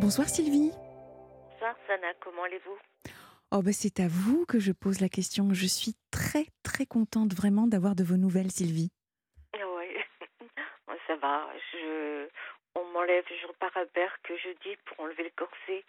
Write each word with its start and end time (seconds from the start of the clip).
Bonsoir 0.00 0.30
Sylvie. 0.30 0.70
Bonsoir 1.52 1.76
Sana, 1.86 2.14
comment 2.20 2.44
allez-vous? 2.44 3.12
Oh 3.50 3.60
ben 3.60 3.74
c'est 3.74 4.00
à 4.00 4.08
vous 4.08 4.46
que 4.46 4.58
je 4.58 4.72
pose 4.72 4.98
la 5.00 5.10
question. 5.10 5.52
Je 5.52 5.66
suis 5.66 5.94
très 6.10 6.46
très 6.62 6.86
contente 6.86 7.34
vraiment 7.34 7.66
d'avoir 7.66 7.94
de 7.94 8.02
vos 8.02 8.16
nouvelles 8.16 8.50
Sylvie. 8.50 8.90
Oui, 9.52 9.86
ça 11.06 11.16
va. 11.16 11.46
Je... 11.72 12.26
On 12.74 12.84
m'enlève, 12.92 13.24
je 13.28 13.46
repars 13.46 13.76
à 13.76 13.84
Berck 13.94 14.32
jeudi 14.42 14.74
pour 14.86 15.04
enlever 15.04 15.24
le 15.24 15.32
corset 15.36 15.84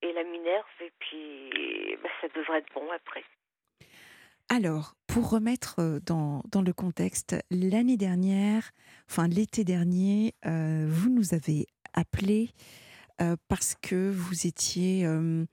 et 0.00 0.12
la 0.12 0.22
minerve 0.22 0.64
et 0.80 0.92
puis 1.00 1.96
bah, 2.04 2.10
ça 2.20 2.28
devrait 2.28 2.58
être 2.58 2.72
bon 2.72 2.88
après. 2.92 3.24
Alors, 4.48 4.94
pour 5.08 5.28
remettre 5.28 5.80
euh, 5.80 5.98
dans, 6.06 6.42
dans 6.52 6.62
le 6.62 6.72
contexte, 6.72 7.34
l'année 7.50 7.96
dernière, 7.96 8.70
enfin 9.10 9.26
l'été 9.26 9.64
dernier, 9.64 10.34
euh, 10.46 10.86
vous 10.88 11.10
nous 11.10 11.34
avez 11.34 11.66
appelé 11.94 12.50
euh, 13.20 13.36
parce 13.48 13.74
que 13.80 14.10
vous 14.10 14.46
étiez 14.46 15.06
euh, 15.06 15.44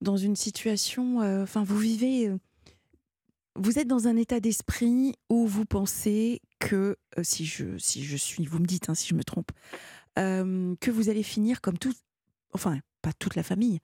dans 0.00 0.16
une 0.16 0.36
situation, 0.36 1.22
euh, 1.22 1.42
enfin 1.42 1.64
vous 1.64 1.78
vivez, 1.78 2.30
vous 3.56 3.78
êtes 3.78 3.88
dans 3.88 4.08
un 4.08 4.16
état 4.16 4.40
d'esprit 4.40 5.14
où 5.28 5.46
vous 5.46 5.64
pensez 5.64 6.40
que, 6.58 6.96
si 7.22 7.44
je, 7.46 7.76
si 7.78 8.04
je 8.04 8.16
suis, 8.16 8.46
vous 8.46 8.58
me 8.58 8.66
dites 8.66 8.88
hein, 8.88 8.94
si 8.94 9.08
je 9.08 9.14
me 9.14 9.24
trompe, 9.24 9.50
que 10.16 10.90
vous 10.90 11.08
allez 11.08 11.22
finir 11.22 11.60
comme 11.60 11.78
tout, 11.78 11.94
enfin 12.52 12.78
pas 13.02 13.12
toute 13.12 13.36
la 13.36 13.42
famille, 13.42 13.78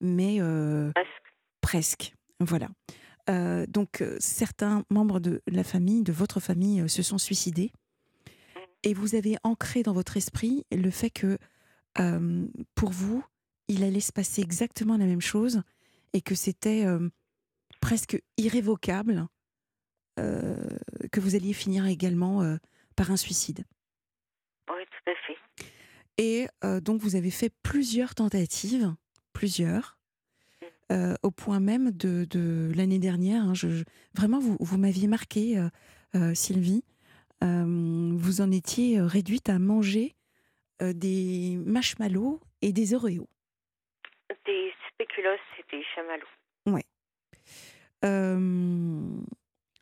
mais 0.00 0.40
Presque. 0.94 1.34
presque, 1.60 2.14
voilà. 2.40 2.68
Euh, 3.28 3.66
donc 3.66 4.00
euh, 4.00 4.16
certains 4.20 4.84
membres 4.90 5.20
de 5.20 5.42
la 5.46 5.64
famille, 5.64 6.02
de 6.02 6.12
votre 6.12 6.40
famille, 6.40 6.80
euh, 6.80 6.88
se 6.88 7.02
sont 7.02 7.18
suicidés 7.18 7.72
et 8.82 8.94
vous 8.94 9.14
avez 9.14 9.36
ancré 9.42 9.82
dans 9.82 9.92
votre 9.92 10.16
esprit 10.16 10.64
le 10.72 10.90
fait 10.90 11.10
que 11.10 11.36
euh, 12.00 12.46
pour 12.74 12.90
vous, 12.90 13.24
il 13.68 13.82
allait 13.84 14.00
se 14.00 14.12
passer 14.12 14.40
exactement 14.42 14.96
la 14.96 15.06
même 15.06 15.20
chose 15.20 15.62
et 16.12 16.20
que 16.22 16.34
c'était 16.34 16.84
euh, 16.86 17.08
presque 17.80 18.20
irrévocable 18.36 19.26
que 21.12 21.20
vous 21.20 21.36
alliez 21.36 21.52
finir 21.52 21.86
également 21.86 22.56
par 22.96 23.12
un 23.12 23.16
suicide. 23.16 23.64
Oui, 24.68 24.82
tout 24.90 25.10
à 25.12 25.14
fait. 25.26 25.36
Et 26.20 26.48
donc 26.80 27.00
vous 27.00 27.14
avez 27.14 27.30
fait 27.30 27.52
plusieurs 27.62 28.16
tentatives, 28.16 28.92
plusieurs, 29.32 29.96
euh, 30.90 31.14
au 31.22 31.30
point 31.30 31.60
même 31.60 31.92
de, 31.92 32.26
de 32.28 32.72
l'année 32.74 32.98
dernière. 32.98 33.44
hein, 33.44 33.54
je- 33.54 33.68
je- 33.70 33.84
vraiment, 34.16 34.40
vous, 34.40 34.56
vous 34.58 34.76
m'aviez 34.76 35.06
marqué, 35.06 35.56
euh, 35.56 35.68
euh, 36.16 36.34
Sylvie. 36.34 36.82
Vous 37.40 38.40
en 38.40 38.50
étiez 38.50 39.00
réduite 39.00 39.48
à 39.48 39.60
manger 39.60 40.16
euh, 40.82 40.92
des 40.92 41.58
marshmallows 41.64 42.40
et 42.62 42.72
des 42.72 42.94
Oreos. 42.94 43.28
Des 44.46 44.72
spéculoos 44.92 45.30
et 45.58 45.76
des 45.76 45.82
chamallows. 45.94 46.26
Euh, 48.04 49.00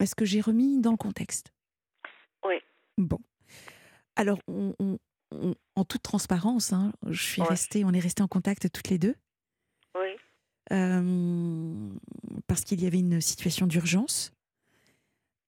Est-ce 0.00 0.14
que 0.14 0.24
j'ai 0.24 0.40
remis 0.40 0.80
dans 0.80 0.90
le 0.90 0.96
contexte? 0.96 1.52
Oui. 2.46 2.54
Bon. 2.98 3.18
Alors, 4.14 4.38
on- 4.48 4.74
on- 4.78 4.98
on- 5.32 5.54
en 5.74 5.84
toute 5.84 6.02
transparence, 6.02 6.72
hein, 6.72 6.92
je 7.06 7.22
suis 7.22 7.42
Ouais. 7.42 7.48
restée, 7.48 7.84
on 7.84 7.92
est 7.92 8.00
restés 8.00 8.22
en 8.22 8.28
contact 8.28 8.70
toutes 8.72 8.88
les 8.88 8.98
deux. 8.98 9.14
Oui, 9.94 10.08
euh, 10.72 11.90
parce 12.46 12.62
qu'il 12.64 12.82
y 12.82 12.86
avait 12.86 12.98
une 13.00 13.20
situation 13.20 13.66
d'urgence. 13.66 14.32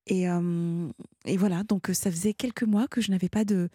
Et, 0.07 0.29
euh, 0.29 0.89
et 1.27 1.37
voilà, 1.37 1.63
donc 1.65 1.89
ça 1.93 2.11
faisait 2.11 2.35
quelques 2.35 2.63
mois 2.65 2.89
que 2.89 3.01
je 3.01 3.11
n'avais 3.11 3.29
pas 3.29 3.45
de, 3.45 3.69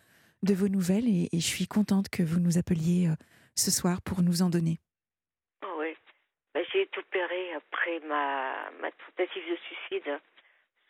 de 0.44 0.54
vos 0.54 0.68
nouvelles 0.68 1.08
et, 1.08 1.30
je 1.34 1.40
suis 1.40 1.68
contente 1.68 2.10
que 2.10 2.22
vous 2.22 2.40
nous 2.40 2.58
appeliez 2.58 3.08
euh, 3.08 3.16
ce 3.56 3.72
soir 3.72 4.02
pour 4.02 4.22
nous 4.22 4.42
en 4.42 4.50
donner. 4.50 4.78
oui. 5.78 5.96
Bah, 6.54 6.62
j'ai 6.72 6.82
été 6.84 7.00
opérée 7.00 7.54
après 7.54 8.00
ma, 8.02 8.70
tentative 9.08 9.44
de 9.50 9.58
suicide. 9.68 10.20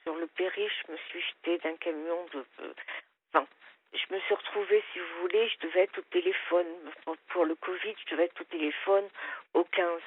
Sur 0.04 0.16
le 0.16 0.28
péri, 0.28 0.68
je 0.68 0.92
me 0.92 0.98
suis 1.10 1.22
jetée 1.22 1.58
d'un 1.60 1.78
camion 1.78 2.26
Enfin, 3.34 3.48
je 3.94 4.14
me 4.14 4.20
suis 4.20 4.34
retrouvée, 4.34 4.84
si 4.92 5.00
vous 5.00 5.22
voulez, 5.22 5.48
je 5.48 5.68
devais 5.68 5.82
être 5.82 5.98
au 6.00 6.04
téléphone. 6.12 6.68
Pour- 7.30 7.46
le 7.46 7.56
Covid, 7.56 7.96
je 8.06 8.12
devais 8.12 8.26
être 8.26 8.42
au 8.42 8.46
téléphone 8.46 9.06
au 9.54 9.64
15. 9.64 10.02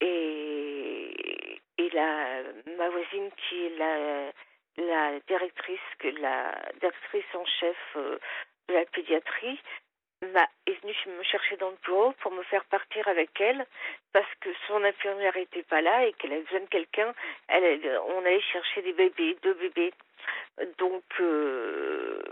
Et, 0.00 1.60
et 1.78 1.90
ma 2.76 2.90
voisine 2.90 3.30
qui 3.36 3.66
est 3.66 3.76
la, 3.78 4.32
la 4.76 5.18
directrice, 5.28 5.80
que 5.98 6.08
la 6.08 6.54
directrice 6.80 7.34
en 7.34 7.44
chef 7.44 7.76
euh, 7.96 8.18
de 8.68 8.74
la 8.74 8.84
pédiatrie, 8.86 9.60
est 10.66 10.80
venue 10.82 11.16
me 11.18 11.22
chercher 11.24 11.56
dans 11.56 11.70
le 11.70 11.76
bureau 11.84 12.12
pour 12.20 12.32
me 12.32 12.42
faire 12.44 12.64
partir 12.66 13.06
avec 13.08 13.40
elle 13.40 13.66
parce 14.12 14.32
que 14.40 14.50
son 14.68 14.82
infirmière 14.84 15.36
n'était 15.36 15.64
pas 15.64 15.80
là 15.80 16.06
et 16.06 16.12
qu'elle 16.12 16.32
avait 16.32 16.42
besoin 16.42 16.60
de 16.60 16.66
quelqu'un. 16.66 17.12
On 17.48 18.18
allait 18.20 18.40
chercher 18.40 18.82
des 18.82 18.92
bébés, 18.92 19.36
deux 19.42 19.54
bébés. 19.54 19.92
Donc, 20.78 21.02
euh, 21.20 22.22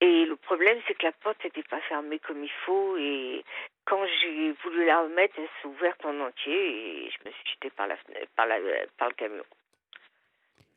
et 0.00 0.24
le 0.24 0.36
problème, 0.36 0.80
c'est 0.86 0.94
que 0.94 1.06
la 1.06 1.12
porte 1.12 1.42
n'était 1.44 1.62
pas 1.64 1.80
fermée 1.82 2.18
comme 2.18 2.42
il 2.42 2.52
faut. 2.64 2.96
Et 2.96 3.44
quand 3.84 4.04
j'ai 4.20 4.52
voulu 4.64 4.84
la 4.84 5.02
remettre, 5.02 5.34
elle 5.38 5.48
s'est 5.60 5.68
ouverte 5.68 6.04
en 6.04 6.20
entier 6.20 7.06
et 7.06 7.10
je 7.10 7.28
me 7.28 7.32
suis 7.32 7.50
jetée 7.54 7.70
par, 7.70 7.86
la, 7.86 7.96
par, 8.36 8.46
la, 8.46 8.58
par 8.98 9.08
le 9.08 9.14
camion. 9.14 9.44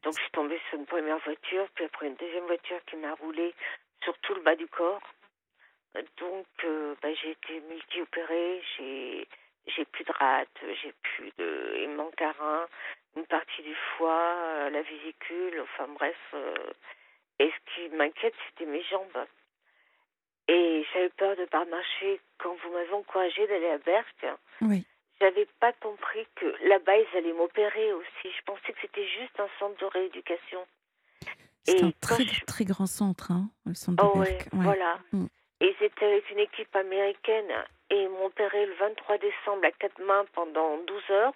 Donc, 0.06 0.16
je 0.16 0.22
suis 0.22 0.32
tombée 0.32 0.62
sur 0.70 0.78
une 0.80 0.86
première 0.86 1.18
voiture, 1.18 1.68
puis 1.74 1.86
après 1.86 2.08
une 2.08 2.16
deuxième 2.16 2.46
voiture 2.46 2.80
qui 2.86 2.96
m'a 2.96 3.14
roulé 3.16 3.54
sur 4.04 4.18
tout 4.20 4.36
le 4.36 4.42
bas 4.42 4.56
du 4.56 4.68
corps. 4.68 5.02
Donc, 6.20 6.46
euh, 6.64 6.96
bah, 7.02 7.14
j'ai 7.16 7.32
été 7.32 7.60
multi-opérée, 7.62 8.62
j'ai, 8.78 9.28
j'ai 9.68 9.86
plus 9.86 10.04
de 10.04 10.12
rate, 10.12 10.58
j'ai 10.82 10.94
plus 11.02 11.32
de. 11.38 11.78
Il 11.80 11.90
manque 11.90 12.22
un 12.22 12.68
une 13.16 13.26
partie 13.26 13.62
du 13.64 13.76
foie, 13.98 14.36
euh, 14.38 14.70
la 14.70 14.82
vésicule, 14.82 15.62
enfin 15.62 15.88
bref. 15.88 16.18
euh, 16.34 16.54
et 17.40 17.50
ce 17.50 17.74
qui 17.74 17.96
m'inquiète, 17.96 18.34
c'était 18.50 18.70
mes 18.70 18.84
jambes. 18.84 19.26
Et 20.48 20.86
j'avais 20.94 21.10
peur 21.10 21.36
de 21.36 21.42
ne 21.42 21.46
pas 21.48 21.66
marcher 21.66 22.20
quand 22.38 22.56
vous 22.56 22.72
m'avez 22.72 22.94
encouragée 22.94 23.48
d'aller 23.48 23.70
à 23.70 23.78
Berck. 23.80 24.26
Oui, 24.62 24.86
J'avais 25.22 25.48
pas 25.60 25.72
compris 25.74 26.28
que 26.36 26.46
là-bas, 26.68 26.98
ils 26.98 27.18
allaient 27.18 27.34
m'opérer 27.34 27.94
aussi. 27.94 28.30
Je 28.38 28.42
pensais 28.46 28.74
que 28.74 28.80
c'était 28.82 29.08
juste 29.08 29.40
un 29.40 29.48
centre 29.60 29.78
de 29.80 29.86
rééducation. 29.86 30.60
c'est 31.64 31.82
un 31.84 31.92
très, 32.02 32.24
je- 32.26 32.46
très 32.46 32.66
grand 32.66 32.86
centre, 32.86 33.32
hein, 33.32 33.50
le 33.66 33.74
centre 33.74 34.04
de 34.04 34.10
Oh 34.14 34.20
ouais, 34.20 34.32
Berck. 34.32 34.54
Ouais. 34.54 34.64
voilà. 34.64 35.00
Mm. 35.14 35.26
Et 35.62 35.76
c'était 35.80 36.06
avec 36.06 36.30
une 36.32 36.40
équipe 36.40 36.76
américaine. 36.76 37.52
Et 37.90 38.02
ils 38.04 38.10
m'ont 38.10 38.26
opéré 38.26 38.66
le 38.66 38.74
23 38.74 39.18
décembre 39.20 39.64
à 39.66 39.72
quatre 39.72 40.02
mains 40.04 40.26
pendant 40.34 40.78
12 40.80 41.04
heures. 41.12 41.34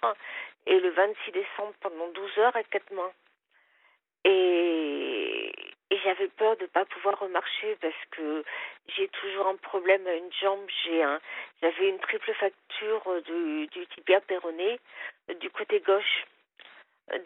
Et 0.66 0.78
le 0.78 0.90
26 0.90 1.32
décembre 1.32 1.72
pendant 1.80 2.08
12 2.08 2.38
heures 2.38 2.54
à 2.56 2.62
quatre 2.64 2.92
mains. 2.92 3.12
Et, 4.24 4.30
et 5.90 5.98
j'avais 6.04 6.28
peur 6.28 6.56
de 6.56 6.62
ne 6.62 6.68
pas 6.68 6.84
pouvoir 6.84 7.18
remarcher 7.18 7.76
parce 7.80 8.04
que 8.12 8.44
j'ai 8.96 9.08
toujours 9.08 9.48
un 9.48 9.56
problème 9.56 10.06
à 10.06 10.14
une 10.14 10.32
jambe. 10.40 10.64
J'ai 10.84 11.02
un, 11.02 11.20
j'avais 11.60 11.88
une 11.88 11.98
triple 11.98 12.32
fracture 12.34 13.22
du, 13.22 13.66
du 13.66 13.86
tibia 13.88 14.20
péroné 14.20 14.78
euh, 15.30 15.34
du 15.34 15.50
côté 15.50 15.80
gauche. 15.80 16.26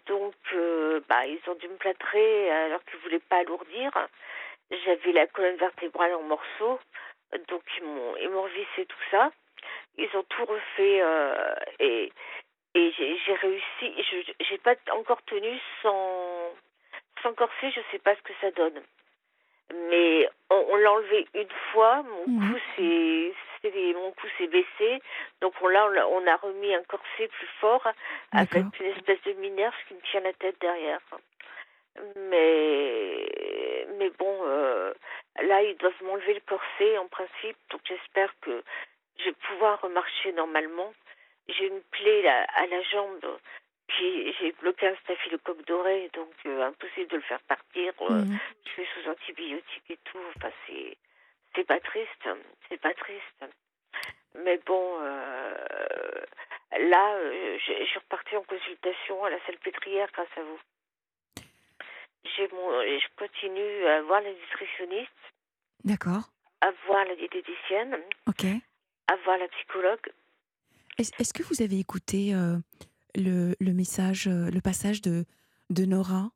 Donc, 0.06 0.34
euh, 0.54 1.00
bah, 1.08 1.26
ils 1.26 1.40
ont 1.46 1.54
dû 1.56 1.68
me 1.68 1.76
plâtrer 1.76 2.50
alors 2.50 2.82
qu'ils 2.84 3.00
voulaient 3.00 3.18
pas 3.18 3.38
alourdir. 3.38 3.90
J'avais 4.70 5.12
la 5.12 5.26
colonne 5.26 5.56
vertébrale 5.56 6.14
en 6.14 6.22
morceaux, 6.22 6.80
donc 7.48 7.62
ils 7.76 7.84
m'ont 7.84 8.16
ils 8.16 8.30
m'ont 8.30 8.42
revissé 8.42 8.86
tout 8.86 9.04
ça. 9.10 9.30
Ils 9.98 10.08
ont 10.16 10.22
tout 10.24 10.44
refait 10.46 11.02
euh, 11.02 11.54
et 11.80 12.10
et 12.74 12.92
j'ai 12.92 13.18
j'ai 13.26 13.34
réussi. 13.34 14.02
Je 14.10 14.32
j'ai 14.40 14.58
pas 14.58 14.74
encore 14.92 15.22
tenu 15.24 15.60
sans 15.82 16.54
sans 17.24 17.34
corset, 17.34 17.70
je 17.72 17.80
sais 17.90 17.98
pas 17.98 18.14
ce 18.14 18.22
que 18.22 18.32
ça 18.40 18.52
donne. 18.52 18.80
Mais 19.88 20.28
on, 20.50 20.64
on 20.70 20.76
l'a 20.76 20.92
enlevé 20.92 21.26
une 21.34 21.50
fois, 21.72 22.02
mon 22.04 22.26
cou 22.52 22.58
s'est 22.76 23.34
c'est- 23.62 23.94
mon 23.94 24.12
cou 24.12 24.26
s'est 24.36 24.46
baissé, 24.46 25.02
donc 25.40 25.54
on 25.62 25.68
l'a 25.68 25.86
on, 26.06 26.22
on 26.22 26.26
a 26.26 26.36
remis 26.36 26.74
un 26.74 26.82
corset 26.84 27.28
plus 27.28 27.46
fort 27.60 27.82
avec 28.32 28.62
une 28.78 28.86
espèce 28.94 29.22
de 29.22 29.32
minerve 29.40 29.74
qui 29.88 29.94
me 29.94 30.00
tient 30.02 30.20
la 30.20 30.34
tête 30.34 30.60
derrière. 30.60 31.00
Mais, 32.16 33.86
mais 33.98 34.10
bon, 34.18 34.38
euh, 34.44 34.92
là, 35.42 35.62
ils 35.62 35.76
doivent 35.78 36.02
m'enlever 36.02 36.34
le 36.34 36.40
corset 36.40 36.98
en 36.98 37.06
principe, 37.08 37.56
donc 37.70 37.80
j'espère 37.86 38.32
que 38.40 38.62
je 39.18 39.24
vais 39.26 39.36
pouvoir 39.48 39.80
remarcher 39.80 40.32
normalement. 40.32 40.92
J'ai 41.48 41.66
une 41.68 41.82
plaie 41.92 42.22
là, 42.22 42.46
à 42.56 42.66
la 42.66 42.82
jambe, 42.82 43.38
j'ai 43.88 44.52
bloqué 44.60 44.88
un 44.88 44.96
staphylocoque 44.96 45.64
doré, 45.66 46.10
donc 46.14 46.32
euh, 46.46 46.66
impossible 46.66 47.08
de 47.08 47.16
le 47.16 47.22
faire 47.22 47.40
partir. 47.42 47.92
Euh, 48.02 48.24
Mhm. 48.24 48.38
Je 48.64 48.70
suis 48.70 48.86
sous 48.94 49.10
antibiotiques 49.10 49.90
et 49.90 49.98
tout. 50.04 50.18
Enfin, 50.36 50.50
c'est, 50.66 50.96
c'est 51.54 51.64
pas 51.64 51.80
triste, 51.80 52.28
c'est 52.68 52.80
pas 52.80 52.94
triste. 52.94 53.44
Mais 54.36 54.58
bon, 54.66 54.98
euh, 55.00 55.54
là, 56.80 57.18
je, 57.58 57.84
suis 57.84 57.98
repartie 57.98 58.36
en 58.36 58.42
consultation 58.42 59.22
à 59.24 59.30
la 59.30 59.38
salpêtrière 59.46 60.08
grâce 60.12 60.36
à 60.36 60.42
vous. 60.42 60.60
J'ai 62.36 62.48
mon, 62.48 62.80
et 62.82 62.98
je 62.98 63.06
continue 63.16 63.84
à 63.86 64.02
voir 64.02 64.20
la 64.22 64.32
nutritionniste, 64.32 65.10
D'accord, 65.84 66.22
à 66.62 66.72
voir 66.86 67.04
la 67.04 67.14
diététicienne. 67.16 67.96
ok. 68.26 68.44
à 69.08 69.16
voir 69.24 69.36
la 69.38 69.46
psychologue. 69.48 70.10
Est-ce 70.98 71.32
que 71.34 71.42
vous 71.42 71.62
avez 71.62 71.78
écouté 71.78 72.32
le, 73.14 73.54
le 73.60 73.72
message, 73.72 74.26
euh, 74.28 74.50
le 74.50 74.60
passage 74.60 75.00
de, 75.02 75.24
de 75.70 75.84
Nora? 75.84 76.30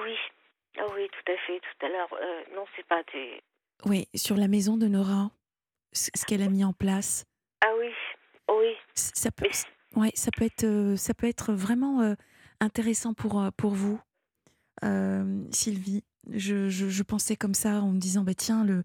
Oui, 0.00 0.14
ah 0.78 0.86
oui, 0.94 1.08
tout 1.12 1.32
à 1.32 1.36
fait, 1.46 1.60
tout 1.60 1.86
à 1.86 1.88
l'heure. 1.88 2.12
Euh, 2.14 2.42
non, 2.54 2.64
c'est 2.76 2.86
pas 2.86 3.02
des... 3.12 3.42
Oui, 3.84 4.08
sur 4.14 4.36
la 4.36 4.48
maison 4.48 4.76
de 4.76 4.86
Nora, 4.86 5.30
ce 5.92 6.10
qu'elle 6.26 6.42
a 6.42 6.48
mis 6.48 6.64
en 6.64 6.72
place. 6.72 7.24
Ah 7.64 7.72
oui, 7.78 7.90
oui. 8.48 8.74
Ça 8.94 9.30
peut, 9.30 9.46
Mais- 9.94 10.00
ouais, 10.00 10.12
ça 10.14 10.30
peut 10.36 10.44
être, 10.44 10.64
euh, 10.64 10.96
ça 10.96 11.14
peut 11.14 11.26
être 11.26 11.52
vraiment 11.52 12.00
euh, 12.00 12.14
intéressant 12.60 13.14
pour, 13.14 13.44
pour 13.56 13.72
vous, 13.72 14.00
Euh, 14.84 15.44
Sylvie. 15.52 16.02
Je, 16.30 16.68
je, 16.68 16.88
je 16.88 17.02
pensais 17.02 17.36
comme 17.36 17.54
ça 17.54 17.80
en 17.82 17.92
me 17.92 17.98
disant, 17.98 18.22
bah, 18.24 18.34
tiens, 18.34 18.64
le, 18.64 18.84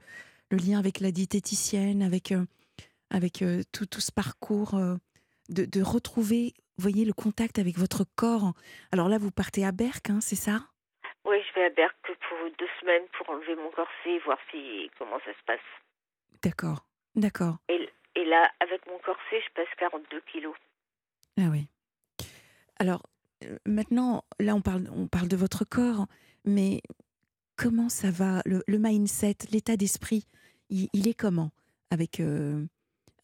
le 0.51 0.57
lien 0.57 0.77
avec 0.79 0.99
la 0.99 1.11
diététicienne, 1.11 2.01
avec, 2.03 2.33
avec 3.09 3.43
tout, 3.71 3.85
tout 3.85 4.01
ce 4.01 4.11
parcours, 4.11 4.79
de, 5.49 5.65
de 5.65 5.81
retrouver, 5.81 6.53
voyez, 6.77 7.05
le 7.05 7.13
contact 7.13 7.59
avec 7.59 7.77
votre 7.77 8.05
corps. 8.15 8.53
Alors 8.91 9.09
là, 9.09 9.17
vous 9.17 9.31
partez 9.31 9.65
à 9.65 9.71
Berck, 9.71 10.09
hein, 10.09 10.19
c'est 10.21 10.35
ça? 10.35 10.67
Oui, 11.25 11.37
je 11.49 11.53
vais 11.59 11.65
à 11.65 11.69
Berck 11.69 11.95
pour 12.03 12.37
deux 12.57 12.67
semaines 12.79 13.03
pour 13.17 13.29
enlever 13.29 13.55
mon 13.55 13.69
corset, 13.71 14.19
voir 14.25 14.37
si 14.51 14.89
comment 14.97 15.19
ça 15.19 15.31
se 15.33 15.43
passe. 15.45 15.59
D'accord, 16.43 16.85
d'accord. 17.15 17.57
Et, 17.69 17.89
et 18.15 18.25
là, 18.25 18.49
avec 18.59 18.85
mon 18.87 18.97
corset, 18.99 19.41
je 19.45 19.53
pèse 19.53 19.67
42 19.77 20.21
kilos. 20.31 20.55
Ah 21.39 21.49
oui. 21.51 21.67
Alors, 22.79 23.03
euh, 23.43 23.57
maintenant, 23.65 24.23
là, 24.39 24.55
on 24.55 24.61
parle, 24.61 24.87
on 24.93 25.07
parle 25.07 25.27
de 25.27 25.35
votre 25.35 25.65
corps, 25.65 26.07
mais 26.45 26.81
comment 27.55 27.89
ça 27.89 28.11
va? 28.11 28.41
Le, 28.45 28.63
le 28.67 28.77
mindset, 28.77 29.35
l'état 29.51 29.77
d'esprit, 29.77 30.27
il, 30.69 30.87
il 30.93 31.07
est 31.07 31.13
comment 31.13 31.51
avec, 31.91 32.19
euh, 32.19 32.65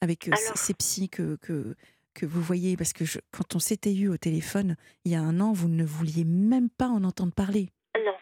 avec 0.01 0.27
euh, 0.27 0.35
ces, 0.35 0.45
Alors- 0.45 0.57
ces 0.57 0.73
psys 0.73 1.09
que, 1.09 1.35
que, 1.37 1.75
que 2.13 2.25
vous 2.25 2.41
voyez 2.41 2.77
Parce 2.77 2.93
que 2.93 3.05
je- 3.05 3.19
quand 3.31 3.55
on 3.55 3.59
s'était 3.59 3.93
eu 3.93 4.09
au 4.09 4.17
téléphone, 4.17 4.75
il 5.05 5.11
y 5.11 5.15
a 5.15 5.19
un 5.21 5.39
an, 5.39 5.51
vous 5.53 5.67
ne 5.69 5.83
vouliez 5.83 6.23
même 6.25 6.69
pas 6.69 6.87
en 6.87 7.03
entendre 7.03 7.33
parler. 7.33 7.69
Non, 7.97 8.17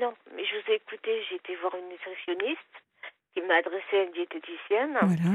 non, 0.00 0.14
mais 0.34 0.44
je 0.44 0.56
vous 0.56 0.72
ai 0.72 0.76
écouté, 0.76 1.22
j'ai 1.28 1.36
été 1.36 1.56
voir 1.56 1.74
une 1.76 1.88
nutritionniste 1.88 2.74
qui 3.34 3.40
m'a 3.42 3.56
adressé 3.56 3.92
à 3.98 4.02
une 4.04 4.12
diététicienne. 4.12 4.98
Voilà. 5.02 5.32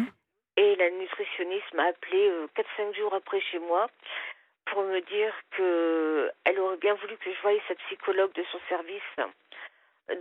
Et 0.58 0.76
la 0.76 0.90
nutritionniste 0.92 1.74
m'a 1.74 1.86
appelé 1.86 2.32
4-5 2.56 2.96
jours 2.96 3.14
après 3.14 3.42
chez 3.42 3.60
moi 3.60 3.90
pour 4.66 4.84
me 4.84 5.00
dire 5.02 5.34
que 5.52 6.32
elle 6.44 6.60
aurait 6.60 6.78
bien 6.78 6.94
voulu 6.96 7.16
que 7.18 7.32
je 7.34 7.42
voie 7.42 7.52
sa 7.68 7.76
psychologue 7.76 8.34
de 8.34 8.44
son 8.52 8.60
service. 8.68 9.16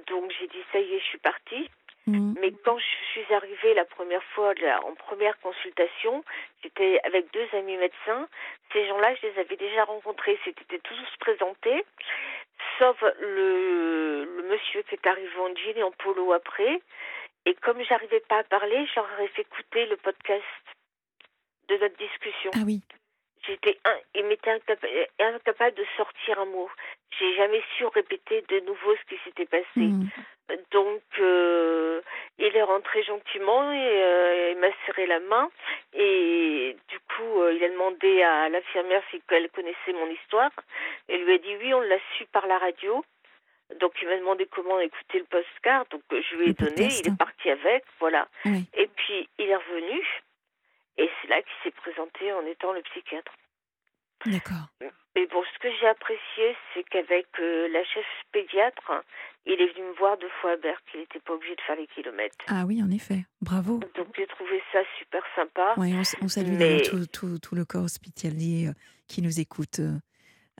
Donc 0.09 0.31
j'ai 0.39 0.47
dit 0.49 0.63
ça 0.73 0.79
y 0.81 0.93
est, 0.95 0.99
je 1.01 1.05
suis 1.05 1.19
partie. 1.19 1.71
Mhm. 2.07 2.35
Mais 2.41 2.53
quand 2.65 2.79
je 2.79 2.85
suis 3.13 3.35
arrivée 3.35 3.75
la 3.75 3.85
première 3.85 4.23
fois 4.35 4.55
là, 4.55 4.81
en 4.85 4.95
première 4.95 5.39
consultation, 5.41 6.25
j'étais 6.63 7.01
avec 7.05 7.33
deux 7.33 7.49
amis 7.53 7.77
médecins. 7.77 8.29
Ces 8.73 8.87
gens-là, 8.87 9.15
je 9.17 9.27
les 9.27 9.39
avais 9.41 9.57
déjà 9.57 9.85
rencontrés. 9.85 10.39
C'était 10.45 10.79
tous 10.79 11.17
présentés, 11.19 11.85
sauf 12.79 13.01
le, 13.21 14.25
le 14.25 14.43
monsieur 14.49 14.83
qui 14.83 14.95
est 14.95 15.07
arrivé 15.07 15.37
en 15.39 15.55
jean 15.57 15.77
et 15.77 15.83
en 15.83 15.91
polo 15.91 16.33
après. 16.33 16.81
Et 17.45 17.55
comme 17.55 17.83
j'arrivais 17.83 18.21
pas 18.21 18.39
à 18.39 18.45
parler, 18.45 18.87
je 18.87 19.01
leur 19.01 19.21
ai 19.21 19.29
fait 19.29 19.43
écouter 19.43 19.87
le 19.87 19.97
podcast 19.97 20.45
de 21.69 21.77
notre 21.77 21.97
discussion. 21.97 22.51
Ah 22.55 22.63
oui. 22.65 22.83
J'étais 23.47 23.79
il 24.15 24.25
m'était 24.27 24.51
incapa- 24.51 25.09
incapable 25.21 25.77
de 25.77 25.87
sortir 25.97 26.41
un 26.41 26.47
mot. 26.47 26.69
J'ai 27.19 27.35
jamais 27.37 27.63
su 27.77 27.87
répéter 27.87 28.45
de 28.49 28.61
nouveau 28.61 28.95
ce 28.97 29.15
qui 29.15 29.21
s'était 29.25 29.47
passé. 29.47 29.65
Mhm. 29.77 30.09
Donc, 30.71 31.03
euh, 31.19 32.01
il 32.39 32.55
est 32.55 32.63
rentré 32.63 33.03
gentiment 33.03 33.73
et 33.73 34.03
euh, 34.03 34.53
il 34.53 34.59
m'a 34.59 34.69
serré 34.85 35.07
la 35.07 35.21
main. 35.21 35.51
Et 35.93 36.77
du 36.89 36.99
coup, 37.01 37.41
euh, 37.41 37.53
il 37.55 37.65
a 37.65 37.69
demandé 37.69 38.23
à 38.23 38.49
l'infirmière 38.49 39.03
si 39.11 39.21
elle 39.29 39.51
connaissait 39.51 39.93
mon 39.93 40.09
histoire. 40.11 40.51
Elle 41.09 41.25
lui 41.25 41.35
a 41.35 41.39
dit 41.39 41.57
oui, 41.61 41.75
on 41.75 41.81
l'a 41.81 41.99
su 42.17 42.27
par 42.27 42.47
la 42.47 42.59
radio. 42.59 43.05
Donc, 43.81 43.95
il 44.01 44.09
m'a 44.09 44.17
demandé 44.17 44.47
comment 44.47 44.79
écouter 44.79 45.19
le 45.19 45.25
postcard. 45.25 45.87
Donc, 45.91 46.03
je 46.11 46.37
lui 46.37 46.45
ai 46.45 46.49
Le 46.49 46.55
donné. 46.55 46.89
Il 47.01 47.13
est 47.13 47.19
parti 47.19 47.51
avec. 47.51 47.85
Voilà. 47.99 48.29
Oui. 48.45 48.65
Et 48.75 48.87
puis, 48.87 49.29
il 49.39 49.49
est 49.49 49.57
revenu. 49.57 50.01
Et 50.99 51.11
c'est 51.21 51.29
là 51.29 51.43
qu'il 51.43 51.57
s'est 51.65 51.77
présenté 51.77 52.33
en 52.33 52.47
étant 52.47 52.73
le 52.73 52.83
psychiatre. 52.83 53.33
D'accord. 54.27 54.69
Mais 54.81 55.27
bon, 55.29 55.43
ce 55.55 55.59
que 55.61 55.69
j'ai 55.81 55.87
apprécié, 55.89 56.57
c'est 56.75 56.85
qu'avec 56.91 57.27
euh, 57.41 57.69
la 57.73 57.83
chef 57.85 58.05
pédiatre, 58.33 58.93
il 59.47 59.53
est 59.55 59.73
venu 59.75 59.87
me 59.89 59.95
voir 59.99 60.19
deux 60.19 60.29
fois 60.43 60.53
à 60.53 60.57
Berck. 60.57 60.83
Il 60.95 61.01
n'était 61.01 61.21
pas 61.21 61.33
obligé 61.33 61.55
de 61.57 61.61
faire 61.63 61.77
les 61.77 61.87
kilomètres. 61.87 62.37
Ah 62.49 62.65
oui, 62.67 62.83
en 62.83 62.91
effet. 62.91 63.25
Bravo. 63.41 63.79
Donc 63.97 64.09
j'ai 64.17 64.27
trouvé 64.27 64.61
ça 64.73 64.81
super 64.99 65.23
sympa. 65.35 65.73
Ouais, 65.79 65.95
on, 66.21 66.29
salue 66.29 66.53
Mais- 66.59 66.83
tout, 66.83 67.07
tout, 67.07 67.39
tout 67.39 67.55
le 67.55 67.65
corps 67.65 67.85
hospitalier 67.85 68.67
euh, 68.69 68.73
qui 69.09 69.23
nous 69.23 69.41
écoute. 69.41 69.79
euh, 69.81 69.97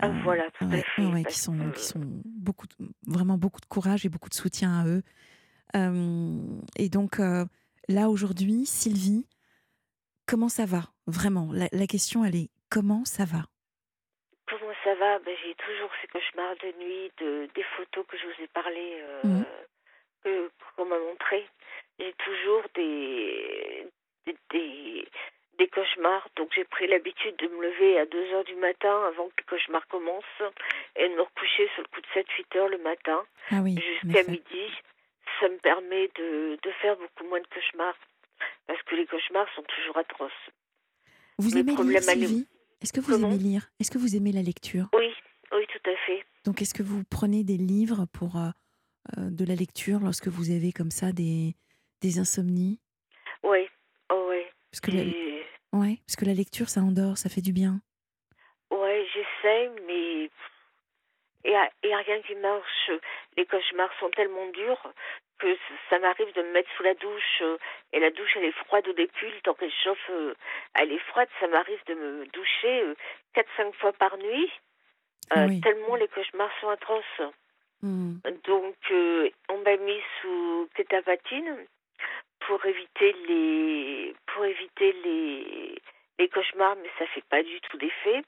Ah, 0.01 0.09
voilà, 0.25 0.51
tout 0.53 0.65
à 0.65 0.69
ouais, 0.69 0.83
fait, 0.95 1.03
ouais, 1.05 1.13
ouais, 1.13 1.25
qui 1.25 1.39
sont, 1.39 1.59
que- 1.59 1.77
qui 1.77 1.85
sont 1.85 2.01
beaucoup, 2.25 2.67
vraiment 3.07 3.37
beaucoup 3.37 3.61
de 3.61 3.67
courage 3.67 4.07
et 4.07 4.09
beaucoup 4.09 4.31
de 4.31 4.35
soutien 4.35 4.81
à 4.81 4.87
eux. 4.87 5.03
Et 6.79 6.89
donc 6.89 7.19
là 7.89 8.09
aujourd'hui, 8.09 8.65
Sylvie, 8.65 9.27
comment 10.27 10.49
ça 10.49 10.65
va? 10.65 10.85
Vraiment, 11.07 11.51
la, 11.53 11.69
la 11.73 11.87
question 11.87 12.25
elle 12.25 12.37
est 12.37 12.51
comment 12.71 13.05
ça 13.05 13.25
va? 13.27 13.45
Ben, 15.25 15.37
J'ai 15.43 15.55
toujours 15.55 15.91
ces 16.01 16.09
cauchemars 16.09 16.55
de 16.57 16.73
nuit, 16.85 17.11
de, 17.19 17.49
des 17.55 17.63
photos 17.77 18.05
que 18.09 18.17
je 18.19 18.27
vous 18.27 18.43
ai 18.45 18.47
parlé, 18.49 18.99
euh, 19.03 19.23
Mhm. 19.25 19.45
que 20.25 20.51
qu'on 20.77 20.85
m'a 20.87 20.99
montré. 20.99 21.47
J'ai 21.99 22.13
toujours 22.15 22.63
des, 22.75 23.87
des, 24.27 24.37
des, 24.51 25.09
des 25.59 25.69
cauchemars. 25.69 26.27
Donc 26.37 26.51
j'ai 26.55 26.65
pris 26.65 26.87
l'habitude 26.87 27.37
de 27.37 27.47
me 27.49 27.63
lever 27.69 27.99
à 27.99 28.07
2 28.07 28.33
heures 28.35 28.45
du 28.45 28.57
matin 28.57 29.05
avant 29.07 29.29
que 29.29 29.35
le 29.39 29.45
cauchemar 29.49 29.87
commence 29.89 30.25
et 30.97 31.09
de 31.09 31.15
me 31.15 31.23
recoucher 31.23 31.69
sur 31.75 31.83
le 31.83 31.89
coup 31.89 32.01
de 32.01 32.21
7-8 32.21 32.59
heures 32.59 32.69
le 32.69 32.79
matin 32.79 33.25
Ah 33.51 33.61
oui, 33.63 33.75
jusqu'à 33.81 34.23
midi. 34.31 34.67
Ça 35.41 35.49
me 35.49 35.59
permet 35.59 36.09
de, 36.17 36.59
de 36.63 36.71
faire 36.83 36.97
beaucoup 36.97 37.25
moins 37.25 37.41
de 37.41 37.47
cauchemars 37.49 37.97
parce 38.67 38.83
que 38.83 38.95
les 38.95 39.07
cauchemars 39.07 39.49
sont 39.55 39.63
toujours 39.63 39.97
atroces. 39.99 40.33
Vous 41.39 41.57
aimez 41.57 41.75
lire, 41.77 42.03
Sylvie 42.03 42.47
Est-ce 42.87 42.93
que 42.93 43.01
vous 43.01 43.15
Comment 43.15 43.31
aimez 43.31 43.39
lire? 43.39 43.69
Est-ce 43.81 43.91
que 43.91 43.99
vous 43.99 44.15
aimez 44.15 44.31
la 44.31 44.43
lecture? 44.43 44.87
Oui, 44.93 45.13
oui, 45.51 45.67
tout 45.67 45.91
à 45.91 45.97
fait. 46.07 46.25
Donc 46.45 46.63
est-ce 46.63 46.73
que 46.73 46.85
vous 46.85 47.03
prenez 47.11 47.43
des 47.43 47.57
livres 47.57 48.07
pour 48.13 48.37
euh, 48.37 48.51
euh, 49.19 49.29
de 49.29 49.45
la 49.45 49.57
lecture 49.57 49.99
lorsque 49.99 50.29
vous 50.29 50.53
avez 50.53 50.71
comme 50.71 50.93
ça 50.93 51.11
des, 51.11 51.57
des 52.01 52.21
insomnies? 52.21 52.79
Oui, 53.43 53.67
oh, 54.13 54.29
oui. 54.31 54.43
parce 54.71 54.81
que, 54.81 54.93
la, 54.93 55.03
ouais, 55.03 55.99
parce 56.07 56.15
que 56.15 56.27
la 56.27 56.35
lecture, 56.35 56.69
ça 56.69 56.81
endort, 56.81 57.19
ça 57.19 57.29
fait 57.29 57.41
du 57.41 57.53
bien. 57.53 57.81
Ouais, 58.71 59.05
j'essaie, 59.13 59.69
mais 59.89 60.31
il 61.45 61.51
n'y 61.51 61.93
a 61.93 61.99
rien 62.07 62.23
qui 62.23 62.37
marche. 62.37 62.93
Les 63.37 63.47
cauchemars 63.47 63.93
sont 64.01 64.11
tellement 64.11 64.47
durs 64.49 64.93
que 65.39 65.57
ça 65.91 65.99
m'arrive 65.99 66.33
de 66.35 66.43
me 66.43 66.53
mettre 66.53 66.71
sous 66.77 66.83
la 66.83 66.95
douche 66.95 67.43
euh, 67.43 67.59
et 67.93 68.01
la 68.01 68.11
douche 68.11 68.31
elle 68.37 68.45
est 68.45 68.65
froide 68.65 68.89
au 68.89 68.93
début, 68.95 69.27
le 69.27 69.41
temps 69.43 69.55
qu'elle 69.55 69.73
chauffe, 69.85 70.11
euh, 70.11 70.35
elle 70.75 70.93
est 70.93 71.05
froide. 71.11 71.29
Ça 71.41 71.47
m'arrive 71.47 71.81
de 71.87 71.95
me 71.95 72.27
doucher 72.27 72.83
euh, 72.83 72.95
quatre 73.35 73.51
cinq 73.57 73.75
fois 73.75 73.93
par 73.93 74.17
nuit, 74.17 74.51
oui. 75.37 75.61
tellement 75.61 75.97
les 75.97 76.09
cauchemars 76.09 76.51
sont 76.61 76.69
atroces. 76.71 77.23
Hmm. 77.83 78.15
Donc, 78.45 78.77
euh, 78.91 79.29
on 79.51 79.59
m'a 79.59 79.77
mis 79.77 80.01
sous 80.21 80.69
kétapatine 80.75 81.67
pour 82.41 82.65
éviter 82.65 83.15
les 83.29 84.15
pour 84.27 84.45
éviter 84.45 84.93
les 85.05 85.83
les 86.19 86.29
cauchemars, 86.29 86.77
mais 86.77 86.91
ça 86.99 87.07
fait 87.09 87.25
pas 87.29 87.43
du 87.43 87.61
tout 87.61 87.77
d'effet. 87.77 88.23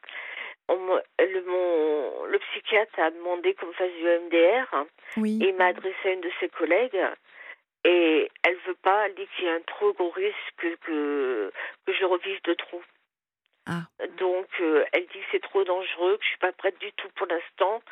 On 0.69 0.77
le, 1.19 1.45
mon, 1.47 2.25
le 2.27 2.39
psychiatre 2.39 2.99
a 2.99 3.11
demandé 3.11 3.55
qu'on 3.55 3.73
fasse 3.73 3.93
du 3.93 4.05
MDR 4.05 4.87
Oui. 5.17 5.39
et 5.43 5.49
il 5.49 5.57
m'a 5.57 5.67
adressé 5.67 5.97
à 6.05 6.11
une 6.13 6.21
de 6.21 6.31
ses 6.41 6.49
collègues 6.49 6.99
et 7.85 8.31
elle 8.43 8.57
veut 8.67 8.77
pas, 8.83 9.07
elle 9.07 9.15
dit 9.15 9.27
qu'il 9.37 9.47
y 9.47 9.49
a 9.49 9.55
un 9.55 9.61
trop 9.61 9.93
gros 9.95 10.11
risque 10.11 10.37
que, 10.59 10.75
que, 10.77 11.53
que 11.87 11.93
je 11.93 12.05
revive 12.05 12.41
de 12.45 12.55
trop. 12.55 12.83
Ah. 13.67 13.83
Donc, 14.19 14.47
euh, 14.61 14.85
elle 14.93 15.07
dit 15.07 15.19
que 15.21 15.27
c'est 15.33 15.43
trop 15.43 15.63
dangereux, 15.65 16.17
que 16.17 16.23
je 16.25 16.29
suis 16.29 16.39
pas 16.39 16.53
prête 16.53 16.79
du 16.81 16.91
tout 16.93 17.09
pour 17.17 17.27
l'instant, 17.27 17.83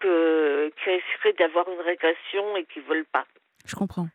que 0.00 0.72
qu'ils 0.82 0.92
risqueraient 0.94 1.32
d'avoir 1.34 1.68
une 1.68 1.80
régression 1.80 2.56
et 2.56 2.64
qu'ils 2.66 2.82
veulent 2.82 3.06
pas. 3.06 3.26
Je 3.66 3.74
comprends. 3.74 4.08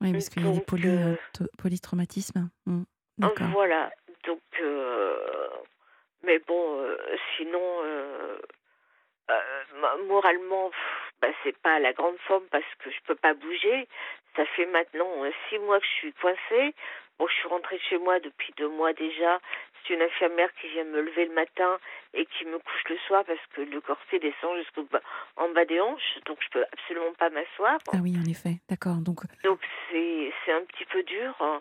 Oui, 0.00 0.12
parce 0.12 0.28
qu'il 0.28 0.46
y 0.46 0.48
a 0.48 0.52
des 0.52 0.60
poly, 0.60 0.88
euh, 0.88 1.14
euh, 1.40 1.46
polytraumatismes. 1.58 2.48
Ah, 2.66 2.72
D'accord. 3.18 3.48
Voilà. 3.52 3.90
Donc, 4.24 4.40
euh, 4.60 5.48
mais 6.22 6.38
bon, 6.38 6.80
euh, 6.80 6.89
sinon, 7.36 7.60
euh, 7.84 8.38
euh, 9.30 9.62
mo- 9.76 10.04
moralement, 10.06 10.70
pff, 10.70 11.12
bah, 11.22 11.28
c'est 11.42 11.56
pas 11.58 11.78
la 11.78 11.92
grande 11.92 12.18
forme 12.26 12.46
parce 12.50 12.64
que 12.80 12.90
je 12.90 13.00
peux 13.06 13.14
pas 13.14 13.34
bouger. 13.34 13.88
Ça 14.36 14.44
fait 14.46 14.66
maintenant 14.66 15.24
euh, 15.24 15.30
six 15.48 15.58
mois 15.58 15.78
que 15.80 15.86
je 15.86 15.90
suis 16.00 16.12
coincée. 16.14 16.74
Bon, 17.18 17.26
je 17.28 17.34
suis 17.34 17.48
rentrée 17.48 17.78
chez 17.88 17.98
moi 17.98 18.18
depuis 18.20 18.52
deux 18.56 18.68
mois 18.68 18.92
déjà. 18.92 19.40
C'est 19.86 19.94
une 19.94 20.02
infirmière 20.02 20.52
qui 20.60 20.68
vient 20.68 20.84
me 20.84 21.00
lever 21.02 21.26
le 21.26 21.34
matin 21.34 21.78
et 22.14 22.24
qui 22.26 22.44
me 22.46 22.58
couche 22.58 22.84
le 22.88 22.96
soir 23.06 23.24
parce 23.24 23.44
que 23.54 23.60
le 23.62 23.80
corset 23.80 24.18
descend 24.18 24.56
jusqu'en 24.58 24.82
bas, 24.82 25.00
en 25.36 25.48
bas 25.50 25.64
des 25.64 25.80
hanches, 25.80 26.18
donc 26.26 26.38
je 26.42 26.48
peux 26.50 26.64
absolument 26.72 27.12
pas 27.14 27.30
m'asseoir. 27.30 27.78
Ah 27.92 27.98
oui, 28.02 28.14
en 28.18 28.28
effet. 28.30 28.56
D'accord. 28.68 28.96
Donc, 29.02 29.20
Donc 29.44 29.60
c'est 29.90 30.32
c'est 30.44 30.52
un 30.52 30.64
petit 30.64 30.84
peu 30.86 31.02
dur. 31.02 31.34
hein. 31.40 31.60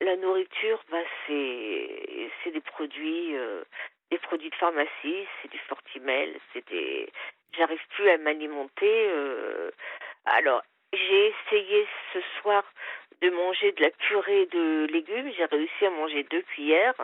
la 0.00 0.16
nourriture, 0.16 0.82
bah, 0.90 1.02
c'est 1.26 2.30
c'est 2.44 2.50
des 2.52 2.60
produits, 2.60 3.36
euh, 3.36 3.62
des 4.10 4.18
produits 4.18 4.50
de 4.50 4.54
pharmacie, 4.56 5.26
c'est 5.42 5.50
du 5.50 5.58
Fortimel, 5.68 6.34
c'est 6.52 6.66
des. 6.68 7.10
J'arrive 7.56 7.80
plus 7.90 8.08
à 8.10 8.18
m'alimenter. 8.18 9.08
euh. 9.10 9.70
Alors, 10.26 10.62
j'ai 10.92 11.26
essayé 11.28 11.86
ce 12.12 12.20
soir 12.40 12.64
de 13.22 13.30
manger 13.30 13.72
de 13.72 13.82
la 13.82 13.90
purée 13.90 14.46
de 14.46 14.86
légumes. 14.90 15.30
J'ai 15.36 15.44
réussi 15.44 15.86
à 15.86 15.90
manger 15.90 16.22
deux 16.24 16.42
cuillères. 16.42 16.94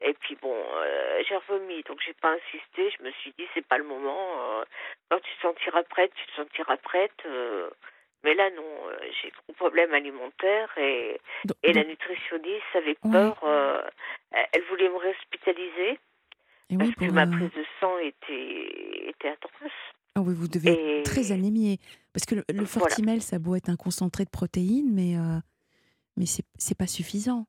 Et 0.00 0.14
puis 0.14 0.36
bon, 0.40 0.56
euh, 0.76 1.22
j'ai 1.28 1.36
revomi, 1.36 1.82
donc 1.82 2.00
j'ai 2.04 2.14
pas 2.14 2.32
insisté. 2.32 2.90
Je 2.98 3.02
me 3.04 3.10
suis 3.12 3.32
dit 3.38 3.46
c'est 3.54 3.66
pas 3.66 3.78
le 3.78 3.84
moment. 3.84 4.58
euh, 4.60 4.64
quand 5.10 5.20
tu 5.20 5.34
te 5.36 5.42
sentiras 5.42 5.82
prête, 5.84 6.12
tu 6.14 6.26
te 6.26 6.32
sentiras 6.36 6.76
prête. 6.78 7.12
euh. 7.26 7.68
mais 8.24 8.34
là 8.34 8.50
non, 8.50 8.64
j'ai 9.22 9.30
gros 9.30 9.52
problème 9.54 9.92
alimentaire 9.94 10.70
et 10.78 11.20
et 11.62 11.72
la 11.72 11.84
nutritionniste 11.84 12.74
avait 12.74 12.96
peur. 13.12 13.36
elle 14.52 14.62
voulait 14.70 14.88
me 14.88 14.96
réhospitaliser 14.96 15.98
et 16.70 16.76
parce 16.76 16.88
oui, 16.90 16.94
que 16.94 17.10
ma 17.12 17.22
euh, 17.22 17.30
prise 17.30 17.50
de 17.52 17.64
sang 17.80 17.96
était 17.98 19.08
était 19.08 19.28
atroce. 19.28 19.72
ah 20.14 20.20
oui, 20.20 20.34
vous 20.34 20.48
devez 20.48 20.98
être 21.00 21.04
très 21.10 21.32
anémié. 21.32 21.78
Parce 22.12 22.26
que 22.26 22.34
le, 22.36 22.40
le 22.48 22.54
Voilà. 22.64 22.66
Fortimel, 22.68 23.22
ça 23.22 23.36
a 23.36 23.38
beau 23.38 23.54
être 23.54 23.68
un 23.68 23.76
concentré 23.76 24.24
de 24.24 24.30
protéines, 24.30 24.92
mais, 24.92 25.16
euh, 25.16 25.38
mais 26.16 26.26
c'est 26.26 26.76
pas 26.78 26.86
suffisant. 26.86 27.46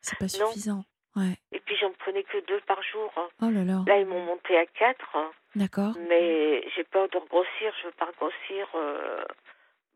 C'est 0.00 0.18
pas 0.18 0.26
Non. 0.38 0.46
suffisant. 0.48 0.84
Ouais. 1.16 1.34
et 1.50 1.60
puis 1.60 1.74
j'en 1.80 1.90
prenais 1.92 2.22
que 2.24 2.44
deux 2.46 2.60
par 2.66 2.82
jour. 2.82 3.10
hein. 3.16 3.28
Oh 3.40 3.48
là 3.50 3.64
là. 3.64 3.82
Là 3.86 3.98
ils 4.00 4.06
m'ont 4.06 4.22
monté 4.24 4.56
à 4.58 4.66
quatre. 4.66 5.16
hein. 5.16 5.30
D'accord. 5.54 5.94
Mais 6.10 6.62
j'ai 6.76 6.84
peur 6.84 7.08
de 7.08 7.16
regrossir, 7.16 7.72
je 7.80 7.86
veux 7.86 7.92
pas 7.98 8.04
regrossir. 8.06 8.68
euh, 8.74 9.24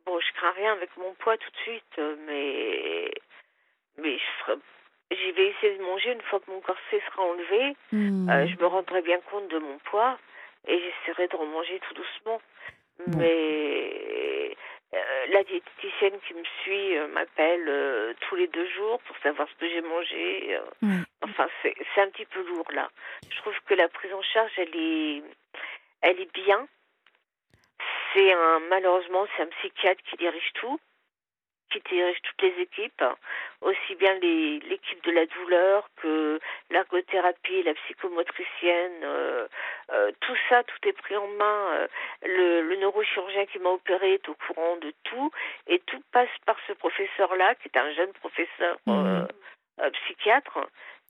Bon, 0.06 0.18
je 0.18 0.32
crains 0.32 0.52
rien 0.56 0.72
avec 0.72 0.88
mon 0.96 1.12
poids 1.20 1.36
tout 1.36 1.50
de 1.50 1.56
suite, 1.58 2.00
mais 2.26 3.10
mais 4.02 4.16
je 4.16 4.24
ferai- 4.44 4.58
j'y 5.10 5.32
vais 5.32 5.48
essayer 5.48 5.76
de 5.76 5.82
manger 5.82 6.12
une 6.12 6.22
fois 6.22 6.40
que 6.40 6.50
mon 6.50 6.60
corset 6.60 7.02
sera 7.06 7.22
enlevé. 7.22 7.76
Hmm. 7.92 8.28
euh, 8.28 8.46
je 8.46 8.56
me 8.56 8.66
rendrai 8.66 9.02
bien 9.02 9.20
compte 9.30 9.48
de 9.48 9.58
mon 9.58 9.78
poids 9.78 10.18
et 10.66 10.78
j'essaierai 10.78 11.28
de 11.28 11.36
remanger 11.36 11.80
tout 11.80 11.94
doucement. 11.94 12.40
Bon. 13.06 13.18
Mais 13.18 14.56
euh, 14.94 15.26
la 15.32 15.44
diététicienne 15.44 16.18
qui 16.26 16.34
me 16.34 16.44
suit 16.62 16.96
euh, 16.96 17.08
m'appelle 17.08 18.14
tous 18.20 18.36
les 18.36 18.46
deux 18.48 18.68
jours 18.68 19.00
pour 19.02 19.16
savoir 19.18 19.48
ce 19.48 19.54
que 19.54 19.68
j'ai 19.68 19.80
mangé. 19.80 20.58
Ouais. 20.82 20.88
Enfin, 21.22 21.48
c'est 21.62 21.74
c'est 21.94 22.00
un 22.00 22.10
petit 22.10 22.26
peu 22.26 22.42
lourd 22.42 22.70
là. 22.72 22.90
Je 23.30 23.36
trouve 23.38 23.54
que 23.66 23.74
la 23.74 23.88
prise 23.88 24.12
en 24.12 24.22
charge, 24.22 24.52
elle 24.56 24.74
est, 24.74 25.22
elle 26.02 26.20
est 26.20 26.32
bien. 26.32 26.66
C'est 28.12 28.32
un, 28.32 28.60
malheureusement, 28.68 29.26
c'est 29.36 29.42
un 29.44 29.46
psychiatre 29.46 30.02
qui 30.10 30.16
dirige 30.16 30.52
tout, 30.54 30.80
qui 31.70 31.80
dirige 31.88 32.20
toutes 32.22 32.42
les 32.42 32.62
équipes, 32.62 33.04
aussi 33.60 33.94
bien 33.96 34.14
l'équipe 34.14 35.02
de 35.04 35.12
la 35.12 35.26
douleur 35.26 35.88
que 35.96 36.40
l'ergothérapie, 36.70 37.62
la 37.62 37.74
psychomotricienne, 37.74 39.00
euh, 39.04 39.46
euh, 39.92 40.10
tout 40.20 40.36
ça, 40.48 40.62
tout 40.64 40.88
est 40.88 40.92
pris 40.92 41.16
en 41.16 41.28
main. 41.28 41.86
Le, 42.22 42.62
le 42.62 42.76
neurochirurgien 42.76 43.46
qui 43.46 43.58
m'a 43.58 43.70
opéré 43.70 44.14
est 44.14 44.28
au 44.28 44.34
courant 44.34 44.76
de 44.76 44.92
tout, 45.04 45.30
et 45.66 45.78
tout 45.80 46.02
passe 46.12 46.28
par 46.46 46.56
ce 46.66 46.72
professeur-là, 46.74 47.54
qui 47.56 47.68
est 47.68 47.78
un 47.78 47.92
jeune 47.92 48.12
professeur 48.14 48.76
Mhm. 48.86 49.28
euh, 49.80 49.90
psychiatre, 49.90 50.58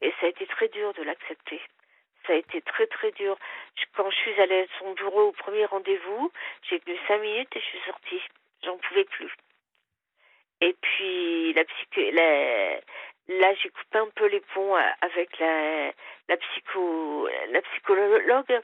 et 0.03 0.13
ça 0.21 0.27
a 0.27 0.29
été 0.29 0.47
très 0.47 0.69
dur 0.69 0.93
de 0.95 1.03
l'accepter. 1.03 1.61
Ça 2.27 2.35
a 2.35 2.37
été 2.37 2.61
très 2.63 2.87
très 2.87 3.11
dur. 3.13 3.37
Quand 3.97 4.09
je 4.11 4.17
suis 4.17 4.41
allée 4.41 4.63
à 4.63 4.79
son 4.79 4.93
bureau 4.93 5.29
au 5.29 5.33
premier 5.33 5.65
rendez-vous, 5.65 6.31
j'ai 6.69 6.79
tenu 6.81 6.97
cinq 7.09 7.19
minutes 7.19 7.49
et 7.57 7.61
je 7.61 7.65
suis 7.65 7.81
sortie. 7.87 8.23
J'en 8.63 8.77
pouvais 8.77 9.05
plus. 9.05 9.33
Et 11.51 11.53
puis 11.53 11.55
la 11.55 11.65
psyché, 11.65 12.13
la- 12.13 12.77
là 13.41 13.55
j'ai 13.55 13.71
coupé 13.71 13.99
un 13.99 14.09
peu 14.15 14.27
les 14.27 14.41
ponts 14.55 14.77
euh, 14.77 14.81
avec 15.01 15.37
la, 15.41 15.89
la 16.29 16.37
psycho, 16.37 17.29
la 17.51 17.61
psychologue 17.63 18.61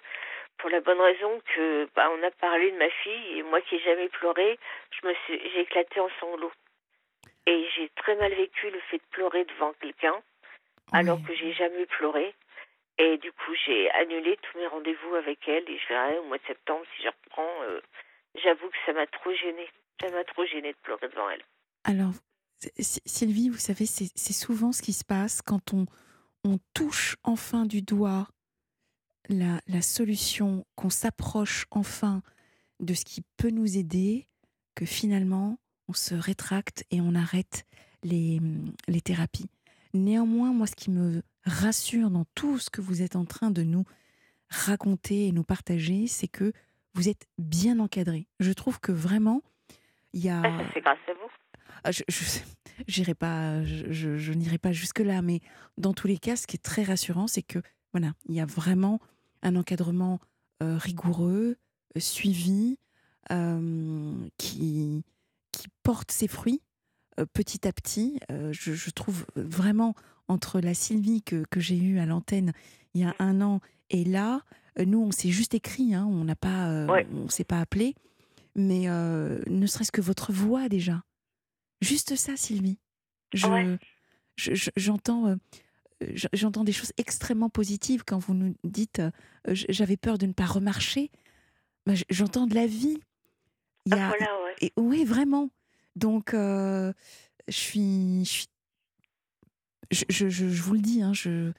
pour 0.59 0.71
la 0.71 0.81
bonne 0.81 1.01
raison 1.01 1.41
que 1.55 1.89
bah, 1.97 2.09
on 2.17 2.23
a 2.23 2.31
parlé 2.31 2.71
de 2.71 2.77
ma 2.79 2.89
fille 2.89 3.39
et 3.39 3.43
moi 3.43 3.61
qui 3.63 3.75
ai 3.77 3.81
jamais 3.81 4.09
pleuré, 4.09 4.59
je 4.91 5.07
me 5.09 5.15
suis, 5.15 5.51
j'ai 5.51 5.61
éclaté 5.63 5.99
en 6.01 6.09
sanglots. 6.21 6.53
Et 7.47 7.67
j'ai 7.77 7.89
très 7.97 8.15
mal 8.17 8.33
vécu 8.33 8.71
le 8.71 8.79
fait 8.91 8.99
de 8.99 9.03
pleurer 9.11 9.45
devant 9.45 9.73
quelqu'un 9.81 10.15
alors 10.93 11.19
que 11.27 11.35
j'ai 11.35 11.53
jamais 11.55 11.87
pleuré. 11.87 12.35
Et 12.99 13.19
du 13.19 13.33
coup, 13.33 13.55
j'ai 13.67 13.91
annulé 13.93 14.39
tous 14.43 14.59
mes 14.59 14.67
rendez-vous 14.69 15.15
avec 15.17 15.47
elle 15.49 15.69
et 15.69 15.79
je 15.79 15.89
verrai 15.89 16.19
au 16.19 16.25
mois 16.25 16.39
de 16.39 16.47
septembre 16.47 16.85
si 16.97 17.03
je 17.03 17.09
reprends. 17.09 17.63
euh, 17.65 17.81
J'avoue 18.37 18.69
que 18.71 18.77
ça 18.87 18.93
m'a 18.93 19.07
trop 19.09 19.33
gênée. 19.35 19.69
Ça 20.01 20.09
m'a 20.11 20.25
trop 20.25 20.45
gênée 20.47 20.73
de 20.73 20.79
pleurer 20.83 21.09
devant 21.09 21.29
elle. 21.31 21.43
Alors, 21.85 22.13
Sylvie, 22.79 23.49
vous 23.49 23.59
savez, 23.59 23.87
c'est 23.87 24.33
souvent 24.33 24.73
ce 24.73 24.83
qui 24.83 24.93
se 24.93 25.05
passe 25.05 25.43
quand 25.43 25.75
on, 25.75 25.87
touche 26.75 27.17
enfin 27.25 27.67
du 27.67 27.83
doigt 27.83 28.29
la, 29.29 29.83
solution, 29.83 30.65
qu'on 30.77 30.91
s'approche 30.91 31.67
enfin 31.73 32.23
de 32.79 32.95
ce 32.95 33.05
qui 33.05 33.25
peut 33.37 33.51
nous 33.51 33.77
aider, 33.77 34.29
que 34.77 34.85
finalement, 34.85 35.59
on 35.89 35.93
se 35.93 36.15
rétracte 36.15 36.85
et 36.93 37.01
on 37.01 37.17
arrête 37.17 37.67
les, 38.05 38.41
thérapies. 39.05 39.51
Néanmoins, 39.93 40.53
moi, 40.53 40.69
ce 40.69 40.77
qui 40.77 40.91
me 40.91 41.23
rassure 41.45 42.11
dans 42.11 42.27
tout 42.37 42.59
ce 42.59 42.71
que 42.71 42.81
vous 42.81 43.03
êtes 43.03 43.17
en 43.17 43.25
train 43.25 43.51
de 43.51 43.63
nous 43.63 43.85
raconter 44.49 45.27
et 45.27 45.33
nous 45.33 45.45
partager, 45.45 46.07
c'est 46.07 46.29
que 46.29 46.53
vous 46.95 47.09
êtes 47.09 47.27
bien 47.39 47.81
encadré. 47.81 48.29
Je 48.39 48.53
trouve 48.53 48.79
que 48.79 48.93
vraiment, 48.93 49.43
il 50.13 50.25
y 50.25 50.31
a... 50.31 50.43
Ça, 50.43 50.71
c'est 50.73 50.81
grâce 50.81 50.99
à 51.09 51.13
vous. 51.13 51.31
Ah, 51.85 51.93
je 51.93 52.03
je- 52.09 53.13
pas, 53.15 53.65
je, 53.65 54.33
n'irai 54.33 54.59
pas 54.59 54.73
jusque 54.73 54.99
là, 55.01 55.23
mais 55.23 55.41
dans 55.79 55.95
tous 55.95 56.07
les 56.09 56.19
cas, 56.19 56.37
ce 56.37 56.47
qui 56.47 56.57
est 56.57 56.63
très 56.63 56.83
rassurant, 56.83 57.27
c'est 57.27 57.43
que 57.43 57.61
voilà, 57.93 58.13
il 58.29 58.35
y 58.35 58.41
a 58.41 58.45
vraiment 58.47 59.01
un 59.43 59.57
encadrement 59.57 60.21
euh, 60.63 60.77
rigoureux, 60.77 61.57
euh, 61.97 62.01
suivi, 62.01 62.79
euh, 63.33 64.13
qui 64.39 65.03
qui 65.53 65.69
porte 65.83 66.11
ses 66.11 66.29
fruits 66.29 66.61
euh, 67.19 67.25
petit 67.33 67.67
à 67.67 67.73
petit. 67.73 68.21
Je, 68.31 68.75
je 68.75 68.91
trouve 68.91 69.25
vraiment 69.37 69.95
entre 70.29 70.61
la 70.61 70.75
Sylvie 70.75 71.23
que, 71.23 71.45
que 71.51 71.61
j'ai 71.61 71.79
eue 71.79 71.99
à 71.99 72.05
l'antenne 72.07 72.53
il 72.95 73.01
y 73.01 73.05
a 73.05 73.15
un 73.19 73.41
an 73.41 73.61
et 73.91 74.05
là, 74.05 74.43
nous 74.85 75.01
on 75.01 75.11
s'est 75.13 75.31
juste 75.31 75.55
écrit, 75.55 75.95
hein, 75.95 76.05
on 76.07 76.25
n'a 76.25 76.35
pas, 76.37 76.85
Ouais. 76.87 77.07
on 77.13 77.29
s'est 77.29 77.45
pas 77.45 77.61
appelé, 77.61 77.95
mais 78.55 78.87
ne 78.89 79.67
serait-ce 79.67 79.93
que 79.93 80.01
votre 80.03 80.33
voix 80.33 80.69
déjà. 80.69 81.03
Juste 81.81 82.17
ça, 82.17 82.37
Sylvie. 82.37 82.79
Je, 83.33 83.47
Ouais. 83.47 83.79
je- 84.37 84.55
je- 84.55 84.71
j'entends, 84.77 85.27
euh, 85.29 85.37
je- 86.01 86.29
j'entends 86.33 86.65
des 86.65 86.73
choses 86.73 86.93
extrêmement 86.97 87.51
positives 87.51 88.05
quand 88.05 88.19
vous 88.19 88.35
nous 88.35 88.55
dites 88.65 89.01
euh, 89.01 89.11
j'avais 89.47 89.97
peur 89.97 90.19
de 90.19 90.27
ne 90.27 90.33
pas 90.33 90.47
remarcher. 90.47 91.11
Bah, 91.87 91.93
j'entends 92.11 92.47
de 92.47 92.55
la 92.55 92.67
vie. 92.67 92.99
Il 93.87 93.95
Ah, 93.95 94.07
a, 94.07 94.09
voilà, 94.09 94.43
ouais. 94.45 94.55
et, 94.61 94.73
oui, 94.77 95.05
vraiment. 95.05 95.51
Donc, 95.95 96.35
euh, 96.35 96.93
je 97.49 97.53
suis, 97.55 98.25
je 98.25 98.31
suis, 98.31 98.47
je, 99.93 100.05
je- 100.09 100.29
je- 100.29 100.49
je 100.49 100.63
vous 100.63 100.75
le 100.75 100.81
dis, 100.81 101.03
hein, 101.03 101.13
je, 101.15 101.53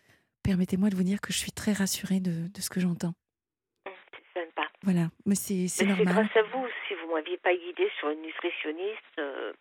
permettez-moi 0.43 0.89
de 0.89 0.95
vous 0.95 1.03
dire 1.03 1.21
que 1.21 1.31
je 1.31 1.37
suis 1.37 1.51
très 1.53 1.71
rassurée 1.73 2.19
de, 2.19 2.47
de 2.49 2.61
ce 2.61 2.69
que 2.69 2.79
j'entends. 2.81 3.13
Hum, 3.87 3.93
C'est 4.11 4.41
sympa. 4.41 4.67
Voilà, 4.83 5.09
mais 5.25 5.35
c'est, 5.35 5.53
Mais 5.53 5.67
c'est 5.69 5.85
normal. 5.85 6.05
grâce 6.27 6.35
à 6.35 6.43
vous. 6.43 6.65
Si 6.87 6.93
vous 6.95 7.13
m'aviez 7.13 7.37
pas 7.37 7.53
guidée 7.55 7.89
sur 7.99 8.09
une 8.09 8.21
nutritionniste, 8.21 9.19
euh, 9.19 9.53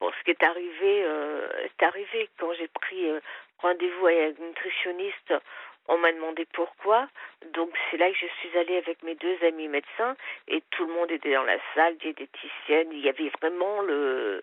bon, 0.00 0.10
ce 0.18 0.24
qui 0.24 0.30
est 0.30 0.42
arrivé, 0.42 1.02
euh, 1.04 1.46
c'est 1.78 1.84
arrivé 1.86 2.28
quand 2.38 2.52
j'ai 2.54 2.68
pris 2.68 3.08
euh, 3.10 3.20
rendez-vous 3.58 4.06
avec 4.06 4.38
une 4.38 4.46
nutritionniste. 4.48 5.34
On 5.88 5.98
m'a 5.98 6.12
demandé 6.12 6.46
pourquoi. 6.52 7.08
Donc 7.52 7.70
c'est 7.90 7.96
là 7.96 8.08
que 8.10 8.16
je 8.16 8.26
suis 8.38 8.56
allée 8.56 8.76
avec 8.76 9.02
mes 9.02 9.16
deux 9.16 9.36
amis 9.42 9.66
médecins 9.66 10.14
et 10.46 10.62
tout 10.70 10.86
le 10.86 10.92
monde 10.92 11.10
était 11.10 11.32
dans 11.34 11.42
la 11.42 11.58
salle, 11.74 11.96
diététicienne. 11.96 12.88
Il 12.92 13.00
y 13.00 13.08
avait 13.08 13.30
vraiment 13.40 13.82
le 13.82 14.42